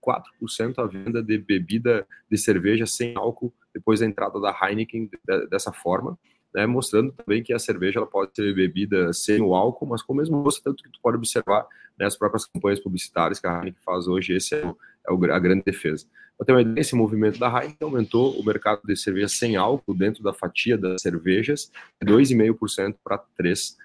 a 0.76 0.86
venda 0.86 1.22
de 1.22 1.38
bebida 1.38 2.06
de 2.30 2.36
cerveja 2.36 2.86
sem 2.86 3.16
álcool 3.16 3.52
depois 3.72 4.00
da 4.00 4.06
entrada 4.06 4.38
da 4.38 4.54
Heineken 4.62 5.10
dessa 5.50 5.72
forma, 5.72 6.18
né, 6.54 6.66
mostrando 6.66 7.12
também 7.12 7.42
que 7.42 7.52
a 7.52 7.58
cerveja 7.58 7.98
ela 7.98 8.06
pode 8.06 8.32
ser 8.34 8.54
bebida 8.54 9.12
sem 9.12 9.40
o 9.40 9.54
álcool, 9.54 9.86
mas 9.86 10.02
com 10.02 10.12
o 10.12 10.16
mesmo 10.16 10.42
gosto, 10.42 10.62
tanto 10.62 10.82
que 10.82 10.90
tu 10.90 11.00
pode 11.02 11.16
observar 11.16 11.66
né, 11.98 12.06
as 12.06 12.16
próprias 12.16 12.44
campanhas 12.44 12.80
publicitárias 12.80 13.40
que 13.40 13.46
a 13.46 13.58
Heineken 13.58 13.82
faz 13.84 14.06
hoje, 14.06 14.34
esse 14.34 14.54
é, 14.54 14.66
o, 14.66 14.76
é 15.08 15.12
o, 15.12 15.32
a 15.32 15.38
grande 15.38 15.62
defesa. 15.64 16.06
Ideia, 16.40 16.74
esse 16.76 16.94
movimento 16.94 17.38
da 17.38 17.48
Heineken 17.48 17.86
aumentou 17.86 18.38
o 18.38 18.44
mercado 18.44 18.80
de 18.84 18.96
cerveja 18.96 19.28
sem 19.28 19.56
álcool 19.56 19.94
dentro 19.94 20.22
da 20.22 20.32
fatia 20.32 20.76
das 20.76 21.00
cervejas 21.00 21.70
de 22.02 22.12
2,5% 22.12 22.96
para 23.02 23.22
3%. 23.40 23.76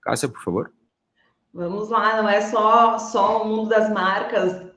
Cássia, 0.00 0.28
por 0.28 0.42
favor. 0.42 0.72
Vamos 1.52 1.90
lá, 1.90 2.22
não 2.22 2.28
é 2.28 2.40
só, 2.40 2.98
só 2.98 3.42
o 3.42 3.48
mundo 3.48 3.68
das 3.68 3.92
marcas, 3.92 4.70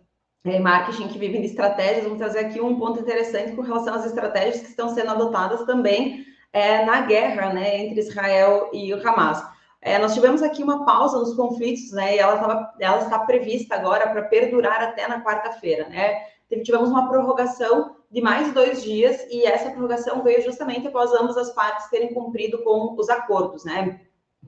é, 0.44 0.60
marketing 0.60 1.08
que 1.08 1.20
vivem 1.20 1.40
de 1.40 1.48
estratégias, 1.48 2.04
vamos 2.04 2.18
trazer 2.18 2.40
aqui 2.40 2.60
um 2.60 2.78
ponto 2.78 3.00
interessante 3.00 3.56
com 3.56 3.62
relação 3.62 3.94
às 3.94 4.06
estratégias 4.06 4.60
que 4.60 4.70
estão 4.70 4.90
sendo 4.90 5.12
adotadas 5.12 5.64
também 5.66 6.33
é, 6.54 6.86
na 6.86 7.02
guerra 7.02 7.52
né, 7.52 7.80
entre 7.80 8.00
Israel 8.00 8.70
e 8.72 8.94
o 8.94 9.08
Hamas. 9.08 9.44
É, 9.82 9.98
nós 9.98 10.14
tivemos 10.14 10.42
aqui 10.42 10.64
uma 10.64 10.86
pausa 10.86 11.20
nos 11.20 11.36
conflitos, 11.36 11.92
né? 11.92 12.16
E 12.16 12.20
ela, 12.20 12.38
tava, 12.38 12.74
ela 12.80 13.00
está 13.00 13.20
prevista 13.20 13.76
agora 13.76 14.08
para 14.10 14.22
perdurar 14.24 14.82
até 14.82 15.06
na 15.10 15.22
quarta-feira, 15.22 15.90
né? 15.90 16.26
Tivemos 16.64 16.90
uma 16.90 17.10
prorrogação 17.10 17.98
de 18.10 18.22
mais 18.22 18.54
dois 18.54 18.84
dias 18.84 19.26
e 19.30 19.44
essa 19.44 19.72
prorrogação 19.72 20.24
veio 20.24 20.42
justamente 20.44 20.88
após 20.88 21.12
ambas 21.12 21.36
as 21.36 21.50
partes 21.50 21.90
terem 21.90 22.14
cumprido 22.14 22.64
com 22.64 22.96
os 22.98 23.10
acordos, 23.10 23.66
né? 23.66 24.00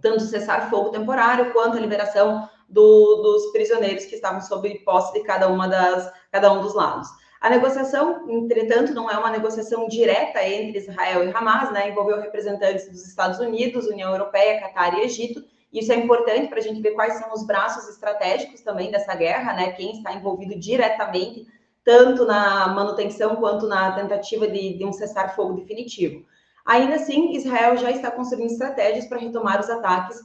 Tanto 0.01 0.21
cessar 0.21 0.69
fogo 0.69 0.91
temporário 0.91 1.51
quanto 1.51 1.75
a 1.75 1.81
liberação 1.81 2.47
do, 2.69 3.15
dos 3.21 3.51
prisioneiros 3.51 4.05
que 4.05 4.15
estavam 4.15 4.39
sob 4.39 4.69
posse 4.85 5.13
de 5.13 5.21
cada 5.21 5.49
uma 5.49 5.67
das 5.67 6.09
cada 6.31 6.53
um 6.53 6.61
dos 6.61 6.73
lados. 6.75 7.09
A 7.45 7.49
negociação, 7.51 8.27
entretanto, 8.27 8.91
não 8.91 9.07
é 9.07 9.15
uma 9.15 9.29
negociação 9.29 9.87
direta 9.87 10.43
entre 10.43 10.79
Israel 10.79 11.29
e 11.29 11.31
Hamas, 11.31 11.71
né? 11.71 11.91
Envolveu 11.91 12.19
representantes 12.19 12.89
dos 12.89 13.05
Estados 13.05 13.39
Unidos, 13.39 13.85
União 13.85 14.09
Europeia, 14.09 14.59
Catar 14.59 14.97
e 14.97 15.03
Egito. 15.03 15.43
Isso 15.71 15.91
é 15.91 15.95
importante 15.95 16.47
para 16.47 16.57
a 16.57 16.61
gente 16.63 16.81
ver 16.81 16.93
quais 16.93 17.19
são 17.19 17.31
os 17.31 17.45
braços 17.45 17.87
estratégicos 17.87 18.61
também 18.61 18.89
dessa 18.89 19.13
guerra, 19.13 19.53
né? 19.53 19.73
Quem 19.73 19.91
está 19.91 20.11
envolvido 20.11 20.59
diretamente, 20.59 21.45
tanto 21.83 22.25
na 22.25 22.67
manutenção 22.69 23.35
quanto 23.35 23.67
na 23.67 23.91
tentativa 23.91 24.47
de, 24.47 24.79
de 24.79 24.83
um 24.83 24.91
cessar-fogo 24.91 25.53
definitivo. 25.53 26.25
Ainda 26.65 26.95
assim, 26.95 27.35
Israel 27.35 27.77
já 27.77 27.91
está 27.91 28.09
construindo 28.09 28.49
estratégias 28.49 29.05
para 29.05 29.19
retomar 29.19 29.59
os 29.59 29.69
ataques 29.69 30.19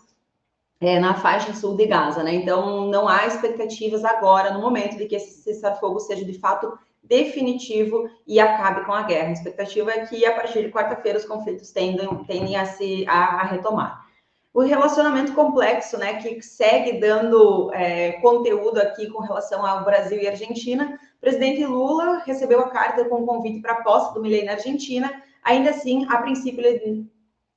é, 0.80 0.98
na 0.98 1.12
faixa 1.12 1.52
sul 1.52 1.76
de 1.76 1.84
Gaza, 1.84 2.22
né? 2.22 2.32
Então, 2.32 2.86
não 2.86 3.06
há 3.06 3.26
expectativas 3.26 4.06
agora, 4.06 4.54
no 4.54 4.62
momento, 4.62 4.96
de 4.96 5.04
que 5.04 5.16
esse 5.16 5.42
cessar-fogo 5.42 6.00
seja 6.00 6.24
de 6.24 6.38
fato 6.38 6.72
definitivo 7.10 8.08
e 8.24 8.38
acabe 8.38 8.86
com 8.86 8.92
a 8.92 9.02
guerra. 9.02 9.30
A 9.30 9.32
expectativa 9.32 9.90
é 9.90 10.06
que 10.06 10.24
a 10.24 10.32
partir 10.32 10.62
de 10.62 10.70
quarta-feira 10.70 11.18
os 11.18 11.24
conflitos 11.24 11.72
tendem, 11.72 12.08
tendem 12.24 12.56
a 12.56 12.64
se 12.64 13.04
a, 13.08 13.40
a, 13.40 13.42
retomar. 13.42 14.08
O 14.54 14.60
relacionamento 14.60 15.32
complexo, 15.32 15.98
né, 15.98 16.22
que 16.22 16.40
segue 16.40 17.00
dando 17.00 17.72
é, 17.74 18.12
conteúdo 18.20 18.78
aqui 18.78 19.08
com 19.08 19.20
relação 19.22 19.66
ao 19.66 19.84
Brasil 19.84 20.20
e 20.20 20.28
Argentina. 20.28 20.98
O 21.18 21.20
presidente 21.20 21.64
Lula 21.66 22.22
recebeu 22.24 22.60
a 22.60 22.70
carta 22.70 23.04
com 23.04 23.16
o 23.16 23.26
convite 23.26 23.60
para 23.60 23.72
a 23.72 23.82
posse 23.82 24.14
do 24.14 24.22
Milei 24.22 24.44
na 24.44 24.52
Argentina. 24.52 25.12
Ainda 25.42 25.70
assim, 25.70 26.06
a 26.08 26.18
princípio, 26.18 26.64
ele 26.64 27.06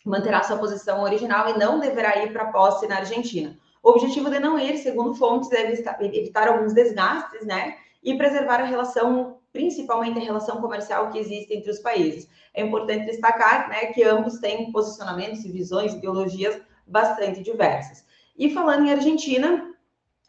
manterá 0.04 0.44
sua 0.44 0.58
posição 0.58 1.04
original 1.04 1.50
e 1.50 1.58
não 1.58 1.80
deverá 1.80 2.24
ir 2.24 2.34
para 2.34 2.44
a 2.44 2.52
posse 2.52 2.88
na 2.88 2.98
Argentina. 2.98 3.58
O 3.84 3.90
objetivo 3.92 4.30
de 4.30 4.40
não 4.40 4.58
ir, 4.58 4.78
segundo 4.78 5.14
fontes, 5.14 5.52
é 5.52 5.72
evitar 5.72 6.48
alguns 6.48 6.74
desgastes, 6.74 7.46
né? 7.46 7.76
E 8.04 8.18
preservar 8.18 8.62
a 8.62 8.66
relação 8.66 9.38
principalmente 9.54 10.20
a 10.20 10.24
relação 10.24 10.60
comercial 10.60 11.12
que 11.12 11.20
existe 11.20 11.54
entre 11.54 11.70
os 11.70 11.80
países. 11.80 12.28
É 12.54 12.64
importante 12.64 13.06
destacar 13.06 13.70
né, 13.70 13.86
que 13.88 14.04
ambos 14.04 14.40
têm 14.40 14.72
posicionamentos 14.72 15.46
e 15.46 15.52
visões, 15.52 15.94
ideologias 15.94 16.60
bastante 16.86 17.42
diversas. 17.42 18.04
E 18.38 18.50
falando 18.50 18.86
em 18.86 18.92
Argentina, 18.92 19.72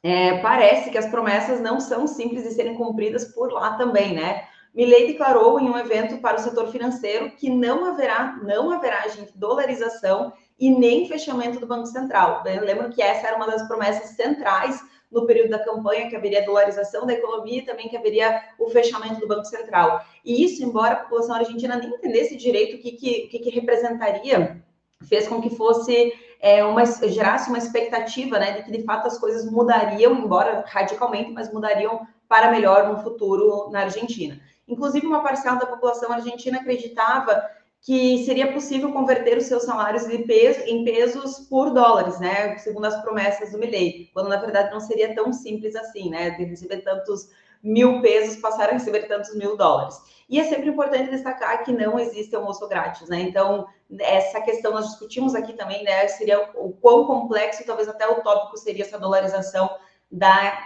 é, 0.03 0.39
parece 0.39 0.91
que 0.91 0.99
as 0.99 1.07
promessas 1.07 1.61
não 1.61 1.81
são 1.81 2.07
simples 2.07 2.43
de 2.45 2.51
serem 2.51 2.75
cumpridas 2.75 3.25
por 3.25 3.51
lá 3.51 3.77
também, 3.79 4.15
né? 4.15 4.47
Milley 4.75 5.07
declarou 5.07 5.59
em 5.59 5.71
um 5.71 5.79
evento 5.79 6.19
para 6.19 6.37
o 6.37 6.41
setor 6.41 6.71
financeiro 6.71 7.31
que 7.37 7.49
não 7.49 7.85
haverá, 7.87 8.39
não 8.43 8.71
haverá, 8.71 9.07
gente, 9.09 9.33
dolarização 9.37 10.33
e 10.59 10.71
nem 10.71 11.09
fechamento 11.09 11.59
do 11.59 11.67
Banco 11.67 11.87
Central. 11.87 12.43
Lembro 12.45 12.91
que 12.91 13.03
essa 13.03 13.27
era 13.27 13.37
uma 13.37 13.47
das 13.47 13.67
promessas 13.67 14.11
centrais 14.11 14.81
no 15.11 15.27
período 15.27 15.51
da 15.51 15.59
campanha, 15.59 16.09
que 16.09 16.17
haveria 16.17 16.45
dolarização 16.45 17.07
da 17.07 17.13
economia 17.13 17.59
e 17.59 17.65
também 17.65 17.89
que 17.89 17.97
haveria 17.97 18.43
o 18.59 18.69
fechamento 18.69 19.21
do 19.21 19.29
Banco 19.29 19.45
Central. 19.45 20.05
E 20.25 20.45
isso, 20.45 20.65
embora 20.65 20.95
a 20.95 20.97
população 20.97 21.37
argentina 21.37 21.77
nem 21.77 21.89
entendesse 21.89 22.37
direito 22.37 22.77
o 22.77 22.81
que, 22.81 22.93
que, 22.93 23.29
que, 23.29 23.39
que 23.39 23.51
representaria, 23.51 24.61
fez 25.05 25.29
com 25.29 25.41
que 25.41 25.51
fosse 25.51 26.13
é, 26.41 26.65
uma, 26.65 26.85
gerasse 26.85 27.49
uma 27.49 27.59
expectativa 27.59 28.39
né, 28.39 28.53
de 28.53 28.63
que 28.65 28.71
de 28.73 28.83
fato 28.83 29.07
as 29.07 29.19
coisas 29.19 29.49
mudariam, 29.51 30.15
embora 30.15 30.65
radicalmente, 30.67 31.31
mas 31.31 31.53
mudariam 31.53 32.07
para 32.29 32.51
melhor 32.51 32.89
no 32.89 33.03
futuro 33.03 33.71
na 33.71 33.81
Argentina. 33.81 34.41
Inclusive, 34.67 35.07
uma 35.07 35.23
parcela 35.23 35.59
da 35.59 35.67
população 35.67 36.11
argentina 36.13 36.59
acreditava 36.59 37.45
que 37.85 38.25
seria 38.25 38.51
possível 38.51 38.91
converter 38.93 39.37
os 39.37 39.45
seus 39.45 39.65
salários 39.65 40.05
peso, 40.27 40.61
em 40.61 40.85
pesos 40.85 41.41
por 41.51 41.71
dólares, 41.71 42.19
né? 42.19 42.57
Segundo 42.57 42.87
as 42.87 43.01
promessas 43.03 43.53
do 43.53 43.59
Milley, 43.59 44.11
quando 44.15 44.31
na 44.31 44.39
verdade 44.39 44.73
não 44.73 44.81
seria 44.81 45.15
tão 45.15 45.35
simples 45.35 45.77
assim, 45.77 46.09
né? 46.09 46.31
De 46.31 46.45
receber 46.45 46.79
tantos 46.79 47.29
mil 47.63 48.01
pesos 48.01 48.37
passar 48.37 48.71
a 48.71 48.73
receber 48.73 49.03
tantos 49.03 49.35
mil 49.37 49.55
dólares. 49.55 50.01
E 50.31 50.41
é 50.41 50.45
sempre 50.45 50.71
importante 50.71 51.11
destacar 51.11 51.63
que 51.63 51.73
não 51.73 51.99
existe 51.99 52.35
almoço 52.35 52.67
grátis, 52.69 53.07
né? 53.11 53.21
Então, 53.21 53.67
essa 54.01 54.41
questão 54.41 54.73
nós 54.73 54.87
discutimos 54.87 55.35
aqui 55.35 55.53
também, 55.53 55.85
né? 55.85 56.09
Seria 56.09 56.41
o 56.55 56.73
quão 56.73 57.07
complexo, 57.07 57.67
talvez 57.67 57.87
até 57.87 58.09
utópico 58.09 58.57
seria 58.57 58.85
essa 58.85 58.99
dolarização 58.99 59.69
da 60.11 60.59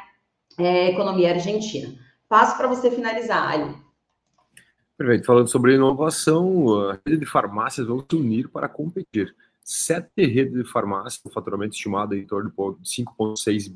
é, 0.57 0.91
economia 0.91 1.31
argentina. 1.31 1.99
Passo 2.29 2.57
para 2.57 2.69
você 2.69 2.93
finalizar, 2.93 3.55
Ali. 3.55 3.88
Perfeito. 4.99 5.26
Falando 5.26 5.47
sobre 5.47 5.76
inovação, 5.76 6.90
a 6.90 6.99
rede 7.07 7.21
de 7.21 7.25
farmácias 7.26 7.87
vão 7.87 8.00
se 8.00 8.17
unir 8.17 8.49
para 8.49 8.69
competir. 8.69 9.33
Sete 9.62 10.26
redes 10.26 10.55
de 10.55 10.64
farmácias, 10.64 11.19
com 11.23 11.31
faturamento 11.31 11.75
estimado 11.75 12.17
em 12.17 12.26
torno 12.26 12.50
de 12.50 12.57
5,6 12.57 13.71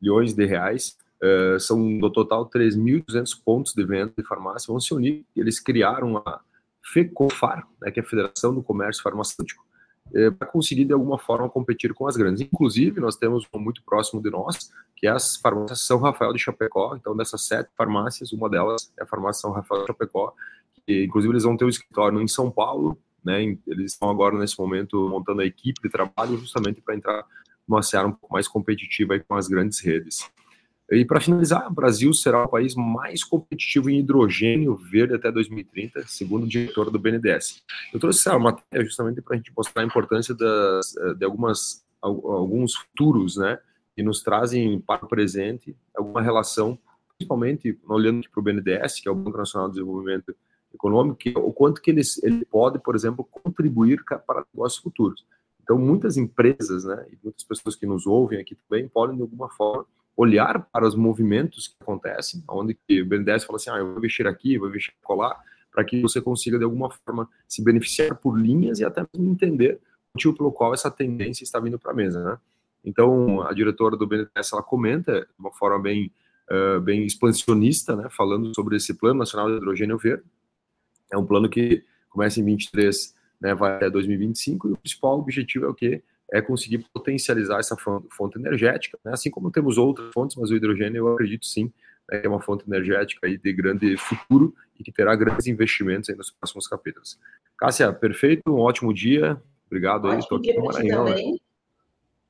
bilhões 0.00 0.32
de 0.32 0.46
reais, 0.46 0.96
uh, 1.22 1.60
são 1.60 1.78
no 1.78 2.10
total 2.10 2.48
3.200 2.48 3.38
pontos 3.44 3.74
de 3.74 3.84
venda 3.84 4.14
de 4.16 4.24
farmácia, 4.24 4.72
vão 4.72 4.80
se 4.80 4.94
unir 4.94 5.26
eles 5.36 5.60
criaram 5.60 6.16
a 6.16 6.40
FECOFAR, 6.82 7.68
né, 7.82 7.90
que 7.90 8.00
é 8.00 8.02
a 8.02 8.06
Federação 8.06 8.54
do 8.54 8.62
Comércio 8.62 9.02
Farmacêutico, 9.02 9.65
uh, 10.14 10.32
para 10.32 10.48
conseguir 10.48 10.84
de 10.84 10.92
alguma 10.92 11.18
forma 11.18 11.48
competir 11.48 11.92
com 11.94 12.06
as 12.06 12.16
grandes. 12.16 12.40
Inclusive, 12.40 13.00
nós 13.00 13.16
temos 13.16 13.46
um 13.54 13.58
muito 13.58 13.82
próximo 13.82 14.22
de 14.22 14.30
nós, 14.30 14.70
que 14.94 15.06
é 15.06 15.10
as 15.10 15.36
farmácias 15.36 15.80
São 15.80 15.98
Rafael 15.98 16.32
de 16.32 16.38
Chapecó. 16.38 16.96
Então, 16.96 17.16
dessas 17.16 17.46
sete 17.46 17.70
farmácias, 17.76 18.32
uma 18.32 18.48
delas 18.48 18.92
é 18.98 19.02
a 19.02 19.06
farmácia 19.06 19.42
São 19.42 19.52
Rafael 19.52 19.82
de 19.82 19.86
Chapecó, 19.88 20.32
que 20.86 21.04
inclusive 21.04 21.32
eles 21.32 21.44
vão 21.44 21.56
ter 21.56 21.64
um 21.64 21.68
escritório 21.68 22.20
em 22.20 22.28
São 22.28 22.50
Paulo, 22.50 22.98
né? 23.24 23.42
Eles 23.66 23.92
estão 23.92 24.08
agora 24.08 24.38
nesse 24.38 24.58
momento 24.58 25.08
montando 25.08 25.40
a 25.40 25.44
equipe 25.44 25.80
de 25.82 25.88
trabalho 25.88 26.36
justamente 26.38 26.80
para 26.80 26.94
entrar 26.94 27.24
numa 27.66 27.82
seara 27.82 28.06
um 28.06 28.12
pouco 28.12 28.32
mais 28.32 28.46
competitiva 28.46 29.18
com 29.18 29.34
as 29.34 29.48
grandes 29.48 29.80
redes. 29.80 30.30
E 30.90 31.04
para 31.04 31.20
finalizar, 31.20 31.66
o 31.68 31.74
Brasil 31.74 32.12
será 32.14 32.44
o 32.44 32.48
país 32.48 32.74
mais 32.76 33.24
competitivo 33.24 33.90
em 33.90 33.98
hidrogênio 33.98 34.76
verde 34.76 35.14
até 35.14 35.32
2030, 35.32 36.04
segundo 36.06 36.44
o 36.44 36.48
diretor 36.48 36.90
do 36.90 36.98
BNDES. 36.98 37.62
Eu 37.92 37.98
trouxe 37.98 38.20
essa 38.20 38.38
matéria 38.38 38.84
justamente 38.84 39.20
para 39.20 39.34
a 39.34 39.36
gente 39.36 39.52
mostrar 39.56 39.82
a 39.82 39.84
importância 39.84 40.32
das, 40.32 40.94
de 41.18 41.24
algumas, 41.24 41.84
alguns 42.00 42.76
futuros, 42.76 43.36
né? 43.36 43.58
que 43.96 44.02
nos 44.02 44.22
trazem 44.22 44.78
para 44.78 45.04
o 45.04 45.08
presente 45.08 45.74
alguma 45.96 46.20
relação, 46.20 46.78
principalmente 47.16 47.80
olhando 47.88 48.28
para 48.30 48.40
o 48.40 48.42
BNDES, 48.42 49.00
que 49.00 49.08
é 49.08 49.10
o 49.10 49.14
Banco 49.14 49.38
Nacional 49.38 49.68
de 49.68 49.76
Desenvolvimento 49.76 50.36
Econômico, 50.72 51.16
que, 51.16 51.30
o 51.30 51.50
quanto 51.50 51.80
que 51.80 51.90
ele, 51.90 52.02
ele 52.22 52.44
pode, 52.44 52.78
por 52.78 52.94
exemplo, 52.94 53.24
contribuir 53.24 54.04
para 54.04 54.44
negócios 54.52 54.82
futuros. 54.82 55.24
Então, 55.62 55.78
muitas 55.78 56.18
empresas, 56.18 56.84
né, 56.84 57.06
e 57.10 57.18
muitas 57.24 57.42
pessoas 57.42 57.74
que 57.74 57.86
nos 57.86 58.06
ouvem 58.06 58.38
aqui 58.38 58.54
também 58.68 58.86
podem, 58.86 59.16
de 59.16 59.22
alguma 59.22 59.48
forma, 59.48 59.86
olhar 60.16 60.66
para 60.72 60.86
os 60.86 60.94
movimentos 60.94 61.68
que 61.68 61.76
acontecem, 61.80 62.42
onde 62.48 62.76
o 62.90 63.04
BNDES 63.04 63.44
fala 63.44 63.56
assim, 63.56 63.70
ah, 63.70 63.76
eu 63.76 63.86
vou 63.88 63.98
investir 63.98 64.26
aqui, 64.26 64.58
vou 64.58 64.68
investir 64.68 64.94
colar, 65.02 65.38
para 65.70 65.84
que 65.84 66.00
você 66.00 66.22
consiga, 66.22 66.58
de 66.58 66.64
alguma 66.64 66.90
forma, 66.90 67.28
se 67.46 67.62
beneficiar 67.62 68.16
por 68.16 68.38
linhas 68.38 68.80
e 68.80 68.84
até 68.84 69.04
mesmo 69.12 69.30
entender 69.30 69.74
o 69.74 70.16
motivo 70.16 70.34
pelo 70.34 70.50
qual 70.50 70.72
essa 70.72 70.90
tendência 70.90 71.44
está 71.44 71.60
vindo 71.60 71.78
para 71.78 71.92
a 71.92 71.94
mesa, 71.94 72.24
né? 72.24 72.38
Então, 72.82 73.42
a 73.42 73.52
diretora 73.52 73.96
do 73.96 74.06
BNDES, 74.06 74.52
ela 74.52 74.62
comenta 74.62 75.20
de 75.20 75.26
uma 75.38 75.52
forma 75.52 75.78
bem, 75.78 76.10
uh, 76.50 76.80
bem 76.80 77.04
expansionista, 77.04 77.94
né, 77.94 78.08
falando 78.08 78.54
sobre 78.54 78.76
esse 78.76 78.94
Plano 78.94 79.18
Nacional 79.18 79.50
de 79.50 79.56
Hidrogênio 79.56 79.98
Verde. 79.98 80.22
É 81.12 81.18
um 81.18 81.26
plano 81.26 81.48
que 81.48 81.84
começa 82.08 82.40
em 82.40 82.44
23, 82.44 83.14
né, 83.40 83.54
vai 83.54 83.74
até 83.74 83.90
2025, 83.90 84.68
e 84.68 84.72
o 84.72 84.76
principal 84.76 85.18
objetivo 85.18 85.66
é 85.66 85.68
o 85.68 85.74
quê? 85.74 86.02
É 86.32 86.40
conseguir 86.40 86.78
potencializar 86.92 87.58
essa 87.58 87.76
fonte 87.76 88.38
energética, 88.38 88.98
né, 89.04 89.12
assim 89.12 89.30
como 89.30 89.50
temos 89.50 89.78
outras 89.78 90.12
fontes, 90.12 90.36
mas 90.36 90.50
o 90.50 90.56
hidrogênio, 90.56 90.98
eu 90.98 91.14
acredito 91.14 91.46
sim, 91.46 91.72
né, 92.10 92.18
que 92.18 92.26
é 92.26 92.28
uma 92.28 92.40
fonte 92.40 92.64
energética 92.66 93.26
aí 93.26 93.38
de 93.38 93.52
grande 93.52 93.96
futuro 93.96 94.54
e 94.78 94.82
que 94.82 94.90
terá 94.90 95.14
grandes 95.14 95.46
investimentos 95.46 96.10
aí 96.10 96.16
nos 96.16 96.30
próximos 96.30 96.66
capítulos. 96.66 97.18
Cássia, 97.56 97.92
perfeito, 97.92 98.42
um 98.48 98.58
ótimo 98.58 98.92
dia, 98.92 99.40
obrigado 99.66 100.08
aí, 100.08 100.18
estou 100.18 100.38
aqui 100.38 100.52
no 100.52 100.64
Maranhão. 100.64 101.04
Né? 101.04 101.10
Também. 101.12 101.40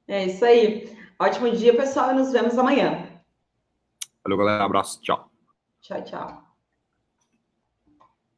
É 0.08 0.26
isso 0.26 0.44
aí. 0.44 0.96
Ótimo 1.18 1.50
dia, 1.50 1.74
pessoal, 1.74 2.12
e 2.12 2.14
nos 2.14 2.30
vemos 2.30 2.56
amanhã. 2.58 3.08
Valeu, 4.22 4.38
galera. 4.38 4.64
Abraço. 4.64 5.00
Tchau. 5.00 5.30
Tchau, 5.80 6.02
tchau. 6.04 6.45